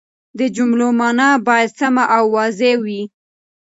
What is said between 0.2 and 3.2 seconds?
د جملو مانا باید سمه او واضحه وي.